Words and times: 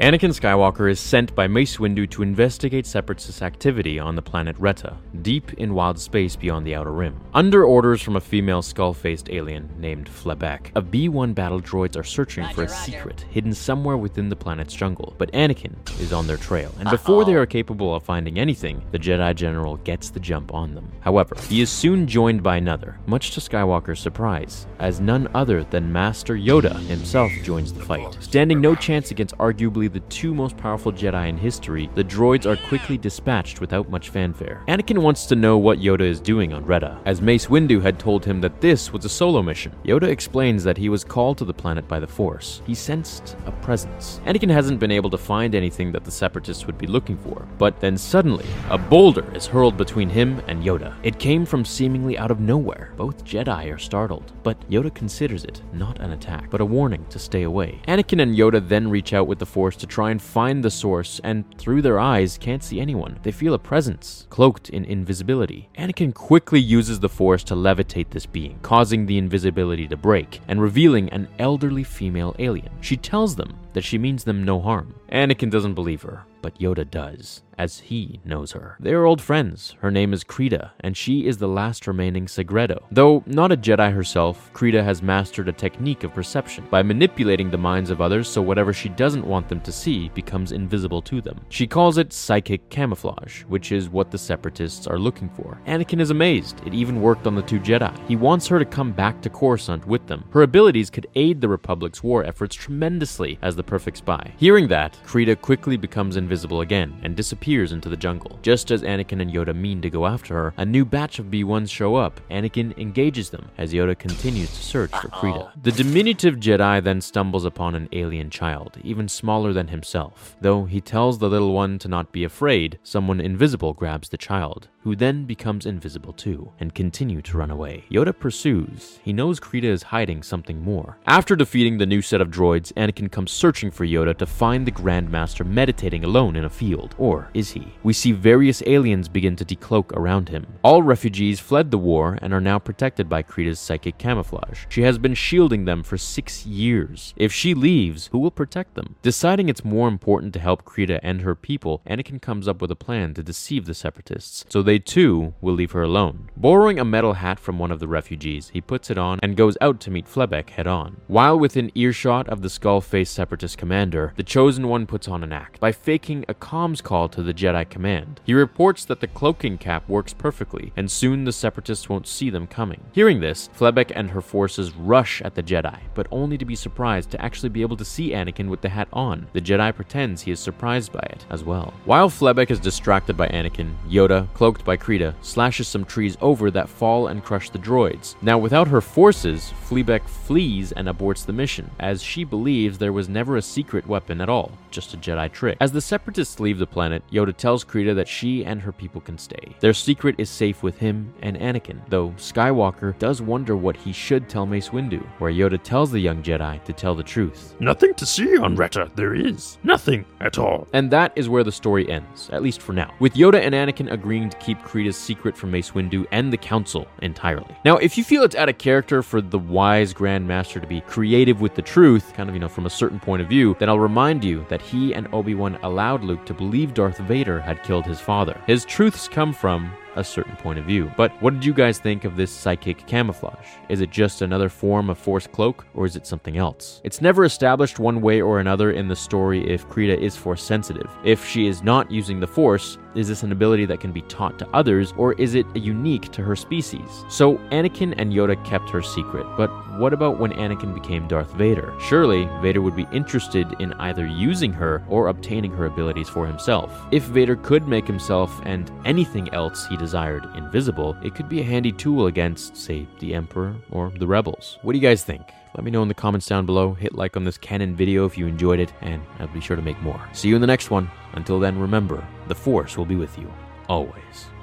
Anakin 0.00 0.30
Skywalker 0.34 0.90
is 0.90 0.98
sent 0.98 1.32
by 1.36 1.46
Mace 1.46 1.76
Windu 1.76 2.10
to 2.10 2.24
investigate 2.24 2.84
Separatist 2.84 3.42
activity 3.42 4.00
on 4.00 4.16
the 4.16 4.22
planet 4.22 4.56
Retta, 4.58 4.96
deep 5.22 5.52
in 5.52 5.72
wild 5.72 6.00
space 6.00 6.34
beyond 6.34 6.66
the 6.66 6.74
Outer 6.74 6.90
Rim. 6.90 7.20
Under 7.32 7.64
orders 7.64 8.02
from 8.02 8.16
a 8.16 8.20
female 8.20 8.60
skull-faced 8.60 9.30
alien 9.30 9.72
named 9.78 10.10
Flebeck, 10.10 10.72
a 10.74 10.82
B-1 10.82 11.32
battle 11.32 11.60
droids 11.60 11.96
are 11.96 12.02
searching 12.02 12.44
for 12.48 12.64
a 12.64 12.68
secret 12.68 13.24
hidden 13.30 13.54
somewhere 13.54 13.96
within 13.96 14.28
the 14.28 14.34
planet's 14.34 14.74
jungle, 14.74 15.14
but 15.16 15.30
Anakin 15.30 15.76
is 16.00 16.12
on 16.12 16.26
their 16.26 16.38
trail, 16.38 16.74
and 16.80 16.90
before 16.90 17.24
they 17.24 17.36
are 17.36 17.46
capable 17.46 17.94
of 17.94 18.02
finding 18.02 18.36
anything, 18.36 18.84
the 18.90 18.98
Jedi 18.98 19.32
General 19.36 19.76
gets 19.76 20.10
the 20.10 20.18
jump 20.18 20.52
on 20.52 20.74
them. 20.74 20.90
However, 21.02 21.36
he 21.48 21.60
is 21.60 21.70
soon 21.70 22.08
joined 22.08 22.42
by 22.42 22.56
another, 22.56 22.98
much 23.06 23.30
to 23.30 23.40
Skywalker's 23.40 24.00
surprise, 24.00 24.66
as 24.80 24.98
none 24.98 25.28
other 25.34 25.62
than 25.62 25.92
Master 25.92 26.34
Yoda 26.34 26.76
himself 26.88 27.30
joins 27.44 27.72
the 27.72 27.84
fight. 27.84 28.18
Standing 28.18 28.60
no 28.60 28.74
chance 28.74 29.12
against 29.12 29.38
arguably 29.38 29.83
the 29.88 30.00
two 30.00 30.34
most 30.34 30.56
powerful 30.56 30.92
Jedi 30.92 31.28
in 31.28 31.36
history, 31.36 31.90
the 31.94 32.04
droids 32.04 32.46
are 32.46 32.56
quickly 32.68 32.98
dispatched 32.98 33.60
without 33.60 33.90
much 33.90 34.10
fanfare. 34.10 34.62
Anakin 34.68 34.98
wants 34.98 35.26
to 35.26 35.36
know 35.36 35.58
what 35.58 35.78
Yoda 35.78 36.02
is 36.02 36.20
doing 36.20 36.52
on 36.52 36.64
Retta, 36.64 37.00
as 37.04 37.20
Mace 37.20 37.46
Windu 37.46 37.82
had 37.82 37.98
told 37.98 38.24
him 38.24 38.40
that 38.40 38.60
this 38.60 38.92
was 38.92 39.04
a 39.04 39.08
solo 39.08 39.42
mission. 39.42 39.72
Yoda 39.84 40.08
explains 40.08 40.64
that 40.64 40.76
he 40.76 40.88
was 40.88 41.04
called 41.04 41.38
to 41.38 41.44
the 41.44 41.54
planet 41.54 41.86
by 41.86 42.00
the 42.00 42.06
Force. 42.06 42.62
He 42.66 42.74
sensed 42.74 43.36
a 43.46 43.52
presence. 43.52 44.20
Anakin 44.26 44.50
hasn't 44.50 44.80
been 44.80 44.90
able 44.90 45.10
to 45.10 45.18
find 45.18 45.54
anything 45.54 45.92
that 45.92 46.04
the 46.04 46.10
Separatists 46.10 46.66
would 46.66 46.78
be 46.78 46.86
looking 46.86 47.16
for, 47.18 47.46
but 47.58 47.80
then 47.80 47.96
suddenly, 47.96 48.46
a 48.70 48.78
boulder 48.78 49.30
is 49.34 49.46
hurled 49.46 49.76
between 49.76 50.08
him 50.08 50.40
and 50.48 50.62
Yoda. 50.62 50.94
It 51.02 51.18
came 51.18 51.44
from 51.44 51.64
seemingly 51.64 52.18
out 52.18 52.30
of 52.30 52.40
nowhere. 52.40 52.92
Both 52.96 53.24
Jedi 53.24 53.72
are 53.72 53.78
startled, 53.78 54.32
but 54.42 54.58
Yoda 54.70 54.94
considers 54.94 55.44
it 55.44 55.62
not 55.72 56.00
an 56.00 56.12
attack, 56.12 56.50
but 56.50 56.60
a 56.60 56.64
warning 56.64 57.04
to 57.10 57.18
stay 57.18 57.42
away. 57.42 57.80
Anakin 57.88 58.22
and 58.22 58.36
Yoda 58.36 58.66
then 58.66 58.88
reach 58.88 59.12
out 59.12 59.26
with 59.26 59.38
the 59.38 59.46
Force 59.46 59.73
to 59.76 59.86
try 59.86 60.10
and 60.10 60.20
find 60.20 60.62
the 60.62 60.70
source, 60.70 61.20
and 61.24 61.44
through 61.58 61.82
their 61.82 61.98
eyes, 61.98 62.38
can't 62.38 62.62
see 62.62 62.80
anyone. 62.80 63.18
They 63.22 63.32
feel 63.32 63.54
a 63.54 63.58
presence, 63.58 64.26
cloaked 64.30 64.70
in 64.70 64.84
invisibility. 64.84 65.68
Anakin 65.78 66.14
quickly 66.14 66.60
uses 66.60 67.00
the 67.00 67.08
Force 67.08 67.44
to 67.44 67.54
levitate 67.54 68.10
this 68.10 68.26
being, 68.26 68.58
causing 68.62 69.06
the 69.06 69.18
invisibility 69.18 69.86
to 69.88 69.96
break, 69.96 70.40
and 70.48 70.60
revealing 70.60 71.08
an 71.10 71.28
elderly 71.38 71.84
female 71.84 72.34
alien. 72.38 72.70
She 72.80 72.96
tells 72.96 73.36
them 73.36 73.56
that 73.72 73.84
she 73.84 73.98
means 73.98 74.24
them 74.24 74.44
no 74.44 74.60
harm. 74.60 74.94
Anakin 75.10 75.50
doesn't 75.50 75.74
believe 75.74 76.02
her, 76.02 76.24
but 76.44 76.58
Yoda 76.58 76.88
does, 76.90 77.40
as 77.56 77.78
he 77.78 78.20
knows 78.22 78.52
her. 78.52 78.76
They 78.78 78.92
are 78.92 79.06
old 79.06 79.22
friends. 79.22 79.76
Her 79.80 79.90
name 79.90 80.12
is 80.12 80.24
Krita, 80.24 80.72
and 80.80 80.94
she 80.94 81.26
is 81.26 81.38
the 81.38 81.48
last 81.48 81.86
remaining 81.86 82.28
Segredo. 82.28 82.84
Though 82.90 83.22
not 83.24 83.50
a 83.50 83.56
Jedi 83.56 83.90
herself, 83.90 84.52
Krita 84.52 84.82
has 84.82 85.00
mastered 85.00 85.48
a 85.48 85.52
technique 85.52 86.04
of 86.04 86.12
perception 86.12 86.66
by 86.70 86.82
manipulating 86.82 87.50
the 87.50 87.56
minds 87.56 87.88
of 87.88 88.02
others 88.02 88.28
so 88.28 88.42
whatever 88.42 88.74
she 88.74 88.90
doesn't 88.90 89.26
want 89.26 89.48
them 89.48 89.62
to 89.62 89.72
see 89.72 90.10
becomes 90.10 90.52
invisible 90.52 91.00
to 91.00 91.22
them. 91.22 91.40
She 91.48 91.66
calls 91.66 91.96
it 91.96 92.12
psychic 92.12 92.68
camouflage, 92.68 93.44
which 93.44 93.72
is 93.72 93.88
what 93.88 94.10
the 94.10 94.18
Separatists 94.18 94.86
are 94.86 94.98
looking 94.98 95.30
for. 95.30 95.58
Anakin 95.66 96.00
is 96.00 96.10
amazed. 96.10 96.60
It 96.66 96.74
even 96.74 97.00
worked 97.00 97.26
on 97.26 97.34
the 97.34 97.40
two 97.40 97.58
Jedi. 97.58 97.96
He 98.06 98.16
wants 98.16 98.46
her 98.48 98.58
to 98.58 98.66
come 98.66 98.92
back 98.92 99.22
to 99.22 99.30
Coruscant 99.30 99.86
with 99.86 100.06
them. 100.08 100.24
Her 100.30 100.42
abilities 100.42 100.90
could 100.90 101.06
aid 101.14 101.40
the 101.40 101.48
Republic's 101.48 102.02
war 102.02 102.22
efforts 102.22 102.54
tremendously 102.54 103.38
as 103.40 103.56
the 103.56 103.62
perfect 103.62 103.96
spy. 103.96 104.34
Hearing 104.36 104.68
that, 104.68 104.98
Krita 105.06 105.36
quickly 105.36 105.78
becomes 105.78 106.18
invisible 106.18 106.33
again 106.42 106.98
and 107.02 107.14
disappears 107.14 107.72
into 107.72 107.88
the 107.88 107.96
jungle. 107.96 108.38
Just 108.42 108.70
as 108.70 108.82
Anakin 108.82 109.20
and 109.20 109.32
Yoda 109.32 109.54
mean 109.54 109.80
to 109.82 109.90
go 109.90 110.06
after 110.06 110.34
her, 110.34 110.54
a 110.56 110.64
new 110.64 110.84
batch 110.84 111.18
of 111.18 111.26
B1s 111.26 111.70
show 111.70 111.94
up. 111.94 112.20
Anakin 112.30 112.76
engages 112.78 113.30
them 113.30 113.48
as 113.58 113.72
Yoda 113.72 113.96
continues 113.96 114.48
to 114.48 114.62
search 114.62 114.90
for 114.90 115.08
Krita. 115.08 115.52
The 115.62 115.72
diminutive 115.72 116.36
Jedi 116.36 116.82
then 116.82 117.00
stumbles 117.00 117.44
upon 117.44 117.74
an 117.74 117.88
alien 117.92 118.30
child, 118.30 118.78
even 118.82 119.08
smaller 119.08 119.52
than 119.52 119.68
himself. 119.68 120.36
Though 120.40 120.64
he 120.64 120.80
tells 120.80 121.18
the 121.18 121.28
little 121.28 121.52
one 121.52 121.78
to 121.80 121.88
not 121.88 122.12
be 122.12 122.24
afraid, 122.24 122.78
someone 122.82 123.20
invisible 123.20 123.72
grabs 123.72 124.08
the 124.08 124.18
child 124.18 124.68
who 124.84 124.94
then 124.94 125.24
becomes 125.24 125.64
invisible 125.64 126.12
too, 126.12 126.52
and 126.60 126.74
continue 126.74 127.22
to 127.22 127.38
run 127.38 127.50
away. 127.50 127.84
Yoda 127.90 128.16
pursues. 128.16 129.00
He 129.02 129.14
knows 129.14 129.40
Krita 129.40 129.66
is 129.66 129.82
hiding 129.82 130.22
something 130.22 130.60
more. 130.60 130.98
After 131.06 131.34
defeating 131.34 131.78
the 131.78 131.86
new 131.86 132.02
set 132.02 132.20
of 132.20 132.28
droids, 132.30 132.70
Anakin 132.74 133.10
comes 133.10 133.32
searching 133.32 133.70
for 133.70 133.86
Yoda 133.86 134.16
to 134.18 134.26
find 134.26 134.66
the 134.66 134.72
Grandmaster 134.72 135.46
meditating 135.46 136.04
alone 136.04 136.23
in 136.32 136.44
a 136.44 136.50
field. 136.50 136.94
Or 136.98 137.30
is 137.34 137.50
he? 137.50 137.74
We 137.82 137.92
see 137.92 138.12
various 138.12 138.62
aliens 138.66 139.08
begin 139.08 139.36
to 139.36 139.44
decloak 139.44 139.92
around 139.92 140.28
him. 140.28 140.46
All 140.62 140.82
refugees 140.82 141.40
fled 141.40 141.70
the 141.70 141.78
war 141.78 142.18
and 142.22 142.32
are 142.32 142.40
now 142.40 142.58
protected 142.58 143.08
by 143.08 143.22
Krita's 143.22 143.60
psychic 143.60 143.98
camouflage. 143.98 144.64
She 144.68 144.82
has 144.82 144.98
been 144.98 145.14
shielding 145.14 145.64
them 145.64 145.82
for 145.82 145.98
six 145.98 146.46
years. 146.46 147.12
If 147.16 147.32
she 147.32 147.54
leaves, 147.54 148.08
who 148.08 148.18
will 148.18 148.30
protect 148.30 148.74
them? 148.74 148.96
Deciding 149.02 149.48
it's 149.48 149.64
more 149.64 149.88
important 149.88 150.32
to 150.34 150.40
help 150.40 150.64
Krita 150.64 151.04
and 151.04 151.20
her 151.20 151.34
people, 151.34 151.82
Anakin 151.86 152.20
comes 152.20 152.48
up 152.48 152.60
with 152.60 152.70
a 152.70 152.76
plan 152.76 153.14
to 153.14 153.22
deceive 153.22 153.66
the 153.66 153.74
Separatists, 153.74 154.44
so 154.48 154.62
they 154.62 154.78
too 154.78 155.34
will 155.40 155.54
leave 155.54 155.72
her 155.72 155.82
alone. 155.82 156.30
Borrowing 156.36 156.78
a 156.78 156.84
metal 156.84 157.14
hat 157.14 157.38
from 157.38 157.58
one 157.58 157.70
of 157.70 157.80
the 157.80 157.88
refugees, 157.88 158.50
he 158.52 158.60
puts 158.60 158.90
it 158.90 158.98
on 158.98 159.18
and 159.22 159.36
goes 159.36 159.56
out 159.60 159.80
to 159.80 159.90
meet 159.90 160.06
Flebeck 160.06 160.50
head 160.50 160.66
on. 160.66 161.00
While 161.06 161.38
within 161.38 161.72
earshot 161.74 162.28
of 162.28 162.42
the 162.42 162.50
skull 162.50 162.80
faced 162.80 163.14
Separatist 163.14 163.58
commander, 163.58 164.12
the 164.16 164.22
Chosen 164.22 164.68
One 164.68 164.86
puts 164.86 165.08
on 165.08 165.22
an 165.22 165.32
act 165.32 165.60
by 165.60 165.72
faking 165.72 166.13
a 166.28 166.34
comms 166.34 166.82
call 166.82 167.08
to 167.08 167.22
the 167.22 167.34
Jedi 167.34 167.68
command. 167.68 168.20
He 168.24 168.34
reports 168.34 168.84
that 168.84 169.00
the 169.00 169.08
cloaking 169.08 169.58
cap 169.58 169.88
works 169.88 170.12
perfectly, 170.12 170.72
and 170.76 170.90
soon 170.90 171.24
the 171.24 171.32
Separatists 171.32 171.88
won't 171.88 172.06
see 172.06 172.30
them 172.30 172.46
coming. 172.46 172.80
Hearing 172.92 173.20
this, 173.20 173.50
Flebeck 173.58 173.90
and 173.94 174.10
her 174.10 174.20
forces 174.20 174.74
rush 174.76 175.20
at 175.22 175.34
the 175.34 175.42
Jedi, 175.42 175.78
but 175.94 176.06
only 176.10 176.38
to 176.38 176.44
be 176.44 176.54
surprised 176.54 177.10
to 177.10 177.24
actually 177.24 177.48
be 177.48 177.62
able 177.62 177.76
to 177.76 177.84
see 177.84 178.10
Anakin 178.10 178.48
with 178.48 178.60
the 178.60 178.68
hat 178.68 178.88
on. 178.92 179.26
The 179.32 179.40
Jedi 179.40 179.74
pretends 179.74 180.22
he 180.22 180.30
is 180.30 180.40
surprised 180.40 180.92
by 180.92 181.06
it 181.10 181.24
as 181.30 181.42
well. 181.42 181.72
While 181.84 182.10
Flebeck 182.10 182.50
is 182.50 182.60
distracted 182.60 183.16
by 183.16 183.28
Anakin, 183.28 183.74
Yoda, 183.88 184.32
cloaked 184.34 184.64
by 184.64 184.76
Krita, 184.76 185.14
slashes 185.22 185.66
some 185.66 185.84
trees 185.84 186.16
over 186.20 186.50
that 186.50 186.68
fall 186.68 187.08
and 187.08 187.24
crush 187.24 187.50
the 187.50 187.58
droids. 187.58 188.14
Now, 188.22 188.38
without 188.38 188.68
her 188.68 188.80
forces, 188.80 189.52
Flebeck 189.68 190.06
flees 190.06 190.72
and 190.72 190.88
aborts 190.88 191.24
the 191.24 191.32
mission, 191.32 191.70
as 191.80 192.02
she 192.02 192.24
believes 192.24 192.78
there 192.78 192.92
was 192.92 193.08
never 193.08 193.36
a 193.36 193.42
secret 193.42 193.86
weapon 193.86 194.20
at 194.20 194.28
all, 194.28 194.52
just 194.70 194.94
a 194.94 194.96
Jedi 194.96 195.30
trick. 195.32 195.56
As 195.60 195.72
the 195.72 195.80
Separatists 195.80 196.03
leave 196.38 196.58
the 196.58 196.66
planet, 196.66 197.02
Yoda 197.10 197.36
tells 197.36 197.64
Krita 197.64 197.94
that 197.94 198.08
she 198.08 198.44
and 198.44 198.60
her 198.60 198.72
people 198.72 199.00
can 199.00 199.18
stay. 199.18 199.56
Their 199.60 199.72
secret 199.72 200.16
is 200.18 200.28
safe 200.28 200.62
with 200.62 200.78
him 200.78 201.12
and 201.22 201.36
Anakin, 201.36 201.80
though 201.88 202.10
Skywalker 202.10 202.98
does 202.98 203.22
wonder 203.22 203.56
what 203.56 203.76
he 203.76 203.92
should 203.92 204.28
tell 204.28 204.46
Mace 204.46 204.68
Windu, 204.68 205.04
where 205.18 205.32
Yoda 205.32 205.62
tells 205.62 205.90
the 205.90 206.00
young 206.00 206.22
Jedi 206.22 206.62
to 206.64 206.72
tell 206.72 206.94
the 206.94 207.02
truth. 207.02 207.54
Nothing 207.60 207.94
to 207.94 208.06
see 208.06 208.36
on 208.38 208.56
Retta, 208.56 208.90
there 208.94 209.14
is. 209.14 209.58
Nothing 209.62 210.04
at 210.20 210.38
all. 210.38 210.66
And 210.72 210.90
that 210.90 211.12
is 211.16 211.28
where 211.28 211.44
the 211.44 211.52
story 211.52 211.90
ends, 211.90 212.30
at 212.30 212.42
least 212.42 212.60
for 212.60 212.72
now, 212.72 212.92
with 213.00 213.14
Yoda 213.14 213.40
and 213.40 213.54
Anakin 213.54 213.92
agreeing 213.92 214.30
to 214.30 214.36
keep 214.38 214.62
Krita's 214.62 214.96
secret 214.96 215.36
from 215.36 215.50
Mace 215.50 215.70
Windu 215.70 216.06
and 216.12 216.32
the 216.32 216.36
Council 216.36 216.86
entirely. 217.02 217.54
Now, 217.64 217.76
if 217.78 217.96
you 217.96 218.04
feel 218.04 218.22
it's 218.22 218.36
out 218.36 218.48
of 218.48 218.58
character 218.58 219.02
for 219.02 219.20
the 219.20 219.38
wise 219.38 219.92
Grand 219.92 220.26
Master 220.26 220.60
to 220.60 220.66
be 220.66 220.80
creative 220.82 221.40
with 221.40 221.54
the 221.54 221.62
truth, 221.62 222.12
kind 222.14 222.28
of, 222.28 222.34
you 222.34 222.40
know, 222.40 222.48
from 222.48 222.66
a 222.66 222.70
certain 222.70 223.00
point 223.00 223.22
of 223.22 223.28
view, 223.28 223.56
then 223.58 223.68
I'll 223.68 223.78
remind 223.78 224.24
you 224.24 224.44
that 224.48 224.62
he 224.62 224.94
and 224.94 225.08
Obi-Wan 225.12 225.58
allowed 225.84 226.02
Luke 226.02 226.24
to 226.24 226.32
believe 226.32 226.72
Darth 226.72 226.96
Vader 226.96 227.38
had 227.38 227.62
killed 227.62 227.84
his 227.84 228.00
father. 228.00 228.40
His 228.46 228.64
truths 228.64 229.06
come 229.06 229.34
from 229.34 229.70
a 229.96 230.04
certain 230.04 230.36
point 230.36 230.58
of 230.58 230.64
view. 230.64 230.90
But 230.96 231.10
what 231.22 231.34
did 231.34 231.44
you 231.44 231.54
guys 231.54 231.78
think 231.78 232.04
of 232.04 232.16
this 232.16 232.30
psychic 232.30 232.86
camouflage? 232.86 233.48
Is 233.68 233.80
it 233.80 233.90
just 233.90 234.22
another 234.22 234.48
form 234.48 234.90
of 234.90 234.98
Force 234.98 235.26
cloak, 235.26 235.66
or 235.74 235.86
is 235.86 235.96
it 235.96 236.06
something 236.06 236.36
else? 236.36 236.80
It's 236.84 237.00
never 237.00 237.24
established 237.24 237.78
one 237.78 238.00
way 238.00 238.20
or 238.20 238.40
another 238.40 238.72
in 238.72 238.88
the 238.88 238.96
story 238.96 239.48
if 239.48 239.68
Krita 239.68 239.98
is 239.98 240.16
Force 240.16 240.42
sensitive. 240.42 240.90
If 241.04 241.26
she 241.26 241.46
is 241.46 241.62
not 241.62 241.90
using 241.90 242.20
the 242.20 242.26
Force, 242.26 242.78
is 242.94 243.08
this 243.08 243.24
an 243.24 243.32
ability 243.32 243.66
that 243.66 243.80
can 243.80 243.92
be 243.92 244.02
taught 244.02 244.38
to 244.38 244.48
others, 244.54 244.92
or 244.96 245.14
is 245.14 245.34
it 245.34 245.46
unique 245.56 246.12
to 246.12 246.22
her 246.22 246.36
species? 246.36 247.04
So 247.08 247.38
Anakin 247.50 247.94
and 247.98 248.12
Yoda 248.12 248.42
kept 248.44 248.70
her 248.70 248.82
secret, 248.82 249.26
but 249.36 249.48
what 249.78 249.92
about 249.92 250.20
when 250.20 250.32
Anakin 250.32 250.72
became 250.72 251.08
Darth 251.08 251.32
Vader? 251.32 251.74
Surely 251.80 252.26
Vader 252.40 252.62
would 252.62 252.76
be 252.76 252.86
interested 252.92 253.52
in 253.58 253.72
either 253.74 254.06
using 254.06 254.52
her 254.52 254.84
or 254.88 255.08
obtaining 255.08 255.50
her 255.52 255.66
abilities 255.66 256.08
for 256.08 256.26
himself. 256.26 256.72
If 256.92 257.02
Vader 257.04 257.34
could 257.34 257.66
make 257.66 257.86
himself 257.86 258.40
and 258.44 258.70
anything 258.84 259.32
else 259.34 259.66
he 259.66 259.76
desired 259.84 260.26
invisible, 260.34 260.96
it 261.02 261.14
could 261.14 261.28
be 261.28 261.40
a 261.40 261.44
handy 261.44 261.70
tool 261.70 262.06
against, 262.06 262.56
say, 262.56 262.86
the 263.00 263.14
Emperor 263.14 263.54
or 263.70 263.92
the 263.98 264.06
rebels. 264.06 264.58
What 264.62 264.72
do 264.72 264.78
you 264.78 264.88
guys 264.88 265.04
think? 265.04 265.22
Let 265.54 265.62
me 265.62 265.70
know 265.70 265.82
in 265.82 265.88
the 265.88 265.94
comments 265.94 266.26
down 266.26 266.46
below. 266.46 266.72
Hit 266.72 266.94
like 266.94 267.18
on 267.18 267.24
this 267.24 267.36
canon 267.36 267.76
video 267.76 268.06
if 268.06 268.16
you 268.16 268.26
enjoyed 268.26 268.60
it, 268.60 268.72
and 268.80 269.02
I'll 269.18 269.28
be 269.28 269.42
sure 269.42 269.56
to 269.56 269.62
make 269.62 269.78
more. 269.82 270.00
See 270.12 270.28
you 270.28 270.36
in 270.36 270.40
the 270.40 270.46
next 270.46 270.70
one. 270.70 270.90
Until 271.12 271.38
then, 271.38 271.58
remember, 271.58 272.02
the 272.28 272.34
Force 272.34 272.78
will 272.78 272.86
be 272.86 272.96
with 272.96 273.16
you, 273.18 273.30
always. 273.68 274.33